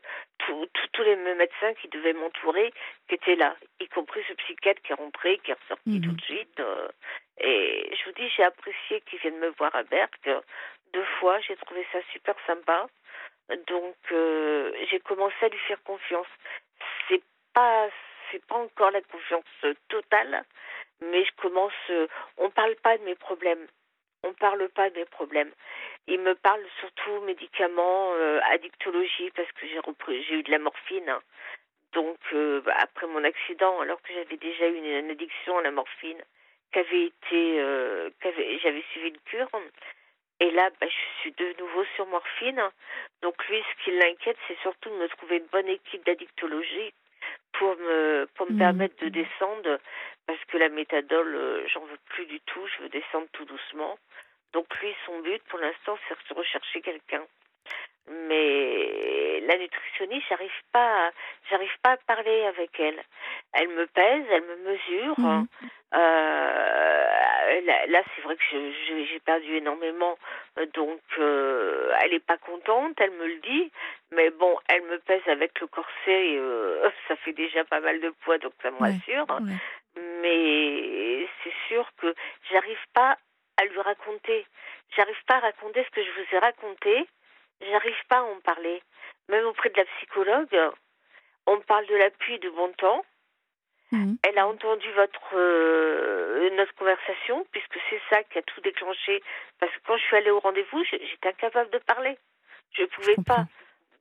tous 0.94 1.04
les 1.04 1.16
médecins 1.16 1.74
qui 1.82 1.88
devaient 1.90 2.14
m'entourer 2.14 2.74
qui 3.08 3.16
étaient 3.16 3.36
là, 3.36 3.56
y 3.80 3.88
compris 3.88 4.22
ce 4.28 4.34
psychiatre 4.34 4.82
qui 4.82 4.92
est 4.92 4.96
rentré, 4.96 5.38
qui 5.40 5.52
est 5.52 5.58
ressorti 5.62 5.90
Mhm. 6.00 6.02
tout 6.02 6.12
de 6.12 6.22
suite. 6.22 6.60
euh, 6.60 6.88
et 7.40 7.92
je 7.96 8.06
vous 8.06 8.14
dis, 8.14 8.28
j'ai 8.36 8.44
apprécié 8.44 9.02
qu'ils 9.02 9.20
viennent 9.20 9.38
me 9.40 9.50
voir 9.58 9.74
à 9.76 9.84
Berck 9.84 10.14
deux 10.94 11.04
fois. 11.20 11.40
J'ai 11.42 11.56
trouvé 11.58 11.86
ça 11.94 12.00
super 12.12 12.36
sympa. 12.48 12.88
Donc 13.50 13.96
euh, 14.12 14.72
j'ai 14.90 15.00
commencé 15.00 15.36
à 15.42 15.48
lui 15.50 15.60
faire 15.60 15.82
confiance. 15.84 16.28
C'est 17.08 17.24
pas 17.54 17.90
c'est 18.32 18.46
pas 18.46 18.56
encore 18.56 18.92
la 18.92 19.02
confiance 19.02 19.46
totale, 19.88 20.44
mais 21.02 21.24
je 21.24 21.32
commence. 21.38 21.72
euh, 21.90 22.08
on 22.38 22.50
parle 22.50 22.76
pas 22.76 22.98
de 22.98 23.04
mes 23.04 23.16
problèmes. 23.16 23.66
On 24.24 24.34
parle 24.34 24.68
pas 24.70 24.90
de 24.90 24.96
mes 24.96 25.06
problèmes. 25.06 25.52
Il 26.08 26.20
me 26.20 26.36
parle 26.36 26.64
surtout 26.80 27.22
médicaments, 27.22 28.14
euh, 28.16 28.40
addictologie 28.52 29.32
parce 29.36 29.52
que 29.54 29.68
j'ai 29.68 29.80
repris, 29.80 30.24
j'ai 30.24 30.36
eu 30.36 30.44
de 30.44 30.52
la 30.52 30.60
morphine. 30.60 31.16
Donc 31.94 32.18
après 32.80 33.08
mon 33.08 33.24
accident, 33.24 33.80
alors 33.80 34.02
que 34.02 34.14
j'avais 34.14 34.38
déjà 34.38 34.68
eu 34.68 34.76
une, 34.76 35.10
addiction 35.10 35.58
à 35.58 35.62
la 35.62 35.72
morphine, 35.72 36.22
qu'avait 36.72 37.06
été, 37.06 37.62
euh, 37.62 38.10
j'avais 38.62 38.84
suivi 38.92 39.10
une 39.10 39.20
cure. 39.22 39.50
Et 40.40 40.52
là, 40.52 40.70
bah, 40.80 40.88
je 40.88 41.20
suis 41.22 41.32
de 41.32 41.56
nouveau 41.60 41.84
sur 41.96 42.06
morphine. 42.08 42.62
Donc 43.22 43.36
lui, 43.48 43.62
ce 43.64 43.84
qui 43.84 43.92
l'inquiète, 43.92 44.38
c'est 44.48 44.58
surtout 44.60 44.90
de 44.90 44.96
me 44.96 45.08
trouver 45.10 45.38
une 45.38 45.48
bonne 45.48 45.68
équipe 45.68 46.06
d'addictologie 46.06 46.94
pour 47.54 47.76
me, 47.78 48.28
pour 48.36 48.46
me 48.46 48.52
Mhm. 48.54 48.60
permettre 48.60 49.04
de 49.04 49.10
descendre, 49.10 49.80
parce 50.28 50.44
que 50.46 50.58
la 50.58 50.70
méthadole, 50.70 51.36
euh, 51.36 51.68
j'en 51.70 51.82
veux 51.86 51.98
plus 52.10 52.26
du 52.28 52.40
tout, 52.42 52.66
je 52.68 52.84
veux 52.84 52.90
descendre 52.90 53.28
tout 53.34 53.46
doucement. 53.46 53.98
Donc 54.54 54.68
lui, 54.80 54.94
son 55.06 55.20
but 55.22 55.42
pour 55.50 55.60
l'instant, 55.60 55.98
c'est 56.08 56.16
de 56.30 56.40
rechercher 56.40 56.82
quelqu'un. 56.82 57.24
Mais 58.10 59.42
la 59.42 59.58
nutritionniste, 59.58 60.26
j'arrive 60.30 60.62
pas, 60.72 61.08
à- 61.08 61.12
j'arrive 61.50 61.76
pas 61.84 61.92
à 61.92 61.98
parler 61.98 62.46
avec 62.46 62.80
elle. 62.80 63.02
Elle 63.54 63.70
me 63.70 63.86
pèse, 63.88 64.24
elle 64.30 64.44
me 64.44 64.56
mesure. 64.72 65.20
Mhm. 65.20 65.48
Euh, 65.94 66.97
là, 67.62 67.86
là, 67.88 68.02
c'est 68.16 68.22
vrai 68.22 68.36
que 68.36 68.42
j'ai 68.52 69.20
perdu 69.20 69.56
énormément, 69.58 70.18
euh, 70.58 70.66
donc 70.74 71.00
euh, 71.20 71.92
elle 72.02 72.14
est 72.14 72.26
pas 72.26 72.38
contente, 72.38 73.00
elle 73.00 73.12
me 73.12 73.28
le 73.28 73.38
dit. 73.40 73.72
Mais 74.12 74.30
bon, 74.32 74.58
elle 74.70 74.84
me 74.84 75.00
pèse 75.00 75.28
avec 75.28 75.60
le 75.60 75.68
corset, 75.68 76.30
et, 76.32 76.38
euh, 76.38 76.90
ça 77.08 77.16
fait 77.18 77.34
déjà 77.34 77.64
pas 77.66 77.80
mal 77.80 78.00
de 78.00 78.10
poids, 78.24 78.38
donc 78.38 78.54
ça 78.62 78.72
me 78.72 78.78
Ouais. 78.82 78.92
rassure. 78.92 79.26
Ouais. 79.30 79.54
Mais 80.22 81.28
c'est 81.44 81.54
sûr 81.68 81.90
que 81.98 82.14
j'arrive 82.52 82.86
pas 82.94 83.18
à 83.58 83.66
lui 83.66 83.80
raconter. 83.82 84.46
J'arrive 84.96 85.24
pas 85.26 85.36
à 85.36 85.40
raconter 85.40 85.84
ce 85.84 85.90
que 85.90 86.04
je 86.04 86.12
vous 86.12 86.36
ai 86.36 86.40
raconté. 86.40 87.08
J'arrive 87.62 88.06
pas 88.08 88.18
à 88.20 88.24
en 88.24 88.40
parler. 88.42 88.82
Même 89.30 89.46
auprès 89.46 89.70
de 89.70 89.78
la 89.78 89.86
psychologue, 89.98 90.56
on 91.48 91.60
parle 91.62 91.86
de 91.88 91.96
l'appui 91.96 92.38
de 92.40 92.50
bon 92.50 92.72
temps. 92.74 93.04
Mhm. 93.92 94.18
Elle 94.24 94.38
a 94.38 94.48
entendu 94.48 94.92
votre 94.94 95.36
euh, 95.36 96.50
notre 96.58 96.74
conversation 96.76 97.46
puisque 97.52 97.80
c'est 97.90 98.02
ça 98.10 98.24
qui 98.24 98.38
a 98.38 98.42
tout 98.42 98.62
déclenché. 98.62 99.24
Parce 99.60 99.72
que 99.72 99.80
quand 99.86 99.98
je 99.98 100.04
suis 100.04 100.18
allée 100.18 100.32
au 100.32 100.40
rendez-vous, 100.40 100.84
j'étais 100.84 101.30
incapable 101.30 101.70
de 101.72 101.78
parler. 101.80 102.18
Je 102.74 102.82
Je 102.82 102.88
pouvais 102.88 103.16
pas. 103.26 103.46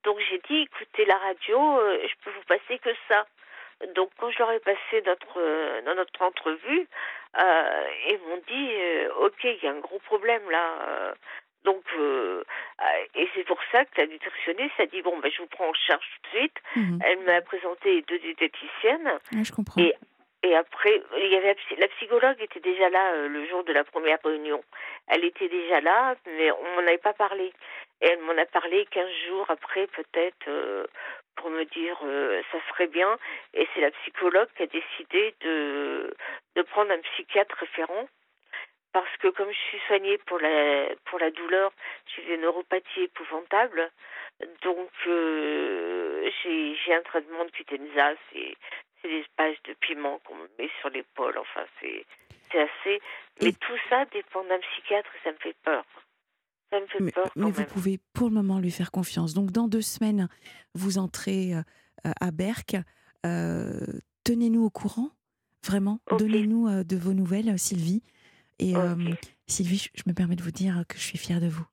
Donc 0.05 0.19
j'ai 0.28 0.40
dit, 0.49 0.62
écoutez 0.62 1.05
la 1.05 1.19
radio, 1.19 1.78
euh, 1.78 1.99
je 2.07 2.14
peux 2.25 2.31
vous 2.31 2.45
passer 2.47 2.78
que 2.78 2.90
ça. 3.09 3.26
Donc 3.95 4.11
quand 4.19 4.31
je 4.31 4.38
leur 4.38 4.52
ai 4.52 4.61
passé 4.61 5.02
notre 5.05 5.38
euh, 5.38 5.83
dans 5.83 5.95
notre 5.95 6.23
entrevue, 6.23 6.88
ils 8.09 8.19
m'ont 8.26 8.43
dit, 8.49 8.71
ok, 9.21 9.45
il 9.45 9.62
y 9.62 9.66
a 9.66 9.73
un 9.73 9.81
gros 9.81 9.99
problème 10.00 10.50
là. 10.50 11.14
Donc 11.67 11.85
euh, 11.99 12.43
euh, 12.81 12.85
et 13.21 13.29
c'est 13.35 13.45
pour 13.45 13.61
ça 13.73 13.85
que 13.85 14.01
la 14.01 14.07
nutritionniste 14.07 14.79
a 14.81 14.87
dit 14.87 15.03
bon 15.03 15.19
ben 15.19 15.31
je 15.31 15.43
vous 15.43 15.49
prends 15.49 15.69
en 15.69 15.75
charge 15.75 16.07
tout 16.15 16.31
de 16.33 16.39
suite. 16.39 16.57
Mhm. 16.77 16.99
Elle 17.05 17.19
m'a 17.29 17.41
présenté 17.43 18.01
deux 18.09 18.19
diététiciennes 18.21 19.11
Ouais, 19.35 19.45
je 19.45 19.53
comprends. 19.53 19.83
et 19.83 19.93
et 20.43 20.55
après, 20.55 21.03
il 21.19 21.27
y 21.33 21.35
avait 21.37 21.49
la, 21.49 21.55
psy- 21.57 21.77
la 21.77 21.89
psychologue 21.89 22.41
était 22.41 22.61
déjà 22.61 22.89
là 22.89 23.15
euh, 23.15 23.27
le 23.29 23.47
jour 23.49 23.65
de 23.65 23.73
la 23.73 23.83
première 23.83 24.19
réunion. 24.23 24.63
Elle 25.09 25.25
était 25.25 25.49
déjà 25.49 25.81
là, 25.81 26.15
mais 26.27 26.53
on 26.53 26.63
m'en 26.75 26.87
avait 26.87 26.99
pas 26.99 27.15
parlé. 27.15 27.53
Et 28.01 28.07
elle 28.07 28.21
m'en 28.21 28.37
a 28.41 28.45
parlé 28.47 28.87
15 28.93 29.09
jours 29.27 29.47
après, 29.51 29.89
peut-être, 29.89 30.47
euh, 30.47 30.87
pour 31.37 31.51
me 31.51 31.65
dire 31.65 31.99
euh, 32.05 32.43
ça 32.53 32.59
serait 32.69 32.87
bien. 32.87 33.19
Et 33.55 33.67
c'est 33.75 33.81
la 33.81 33.91
psychologue 33.91 34.49
qui 34.57 34.63
a 34.63 34.67
décidé 34.67 35.35
de, 35.41 36.15
de 36.55 36.63
prendre 36.63 36.93
un 36.93 36.99
psychiatre 37.01 37.57
référent. 37.59 38.07
Parce 38.97 39.15
que 39.19 39.29
comme 39.29 39.50
je 39.50 39.69
suis 39.69 39.79
soignée 39.88 40.17
pour 40.25 40.38
la, 40.38 40.87
pour 41.05 41.19
la 41.19 41.31
douleur, 41.31 41.71
j'ai 42.07 42.25
des 42.25 42.38
neuropathies 42.38 43.03
épouvantables. 43.03 43.91
Donc, 44.62 44.88
euh, 45.07 46.31
j'ai 46.43 46.95
un 46.95 47.03
traitement 47.03 47.45
de 47.45 47.50
cutenza. 47.50 48.15
C'est 48.33 48.57
c'est 49.03 49.09
des 49.09 49.26
pages 49.37 49.59
de 49.69 49.75
piment 49.75 50.19
qu'on 50.25 50.37
me 50.37 50.49
met 50.59 50.71
sur 50.81 50.88
l'épaule. 50.88 51.37
Enfin, 51.37 51.67
c'est 51.83 52.07
assez. 52.55 53.03
Mais 53.43 53.49
Et- 53.49 53.53
tout 53.53 53.76
ça 53.91 54.07
dépend 54.07 54.43
d'un 54.45 54.59
psychiatre 54.61 55.11
et 55.15 55.19
ça 55.25 55.33
me 55.33 55.37
fait 55.43 55.57
peur. 55.62 55.85
Ça 56.71 56.81
me 56.81 56.87
fait 56.87 57.00
Mais, 57.00 57.12
peur 57.12 57.26
mais 57.37 57.50
vous 57.50 57.65
pouvez 57.65 57.99
pour 58.15 58.31
le 58.31 58.35
moment 58.37 58.61
lui 58.61 58.71
faire 58.71 58.91
confiance. 58.91 59.35
Donc 59.35 59.50
dans 59.50 59.69
deux 59.69 59.83
semaines, 59.83 60.26
vous 60.75 60.97
entrez 60.97 61.53
euh, 61.53 62.12
à 62.23 62.31
Berck. 62.31 62.76
Euh, 63.26 63.79
Tenez-nous 64.25 64.65
au 64.65 64.71
courant, 64.71 65.11
vraiment. 65.67 66.00
Donnez-nous 66.19 66.83
de 66.83 66.97
vos 66.97 67.12
nouvelles, 67.12 67.59
Sylvie. 67.59 68.03
Et 68.59 68.77
euh. 68.77 68.95
Sylvie, 69.47 69.91
je, 69.95 70.02
me 70.07 70.15
permets 70.15 70.37
de 70.37 70.43
vous 70.43 70.50
dire 70.50 70.85
que 70.89 70.97
je 70.97 71.02
suis 71.02 71.19
fière 71.19 71.41
de 71.41 71.49
vous. 71.49 71.67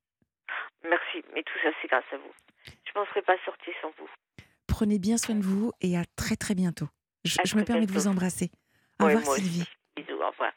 Merci, 0.84 1.24
mais 1.34 1.44
tout 1.44 1.58
ça, 1.64 1.70
c'est 1.82 1.88
grâce 1.88 2.04
à 2.12 2.18
vous. 2.18 2.34
Je 2.66 3.00
m'en 3.00 3.06
serais 3.08 3.22
pas 3.22 3.38
sortie 3.46 3.72
sans 3.82 3.92
vous. 3.98 4.10
Prenez 4.68 5.00
bien 5.00 5.18
soin 5.18 5.36
de 5.36 5.44
vous 5.44 5.72
et 5.82 5.98
à 5.98 6.04
très 6.16 6.36
très 6.36 6.56
bientôt. 6.56 6.88
Je, 7.26 7.38
me 7.56 7.64
permets 7.64 7.86
de 7.86 7.92
vous 7.92 8.08
embrasser. 8.08 8.52
Au 9.00 9.06
Ouais, 9.06 9.16
revoir 9.16 9.36
Sylvie. 9.36 9.62
aussi. 9.62 9.72
Bisous, 9.96 10.22
au 10.22 10.30
revoir. 10.30 10.54